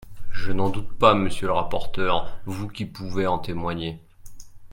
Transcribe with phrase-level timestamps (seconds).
[0.31, 3.99] Je n’en doute pas, monsieur le rapporteur, vous qui pouvez en témoigner.